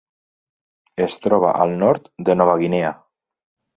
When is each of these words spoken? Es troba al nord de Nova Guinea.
Es 1.07 1.17
troba 1.25 1.53
al 1.65 1.75
nord 1.83 2.09
de 2.31 2.37
Nova 2.41 2.57
Guinea. 2.63 2.95